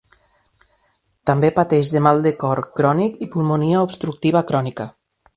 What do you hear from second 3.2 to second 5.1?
i pulmonia obstructiva crònica.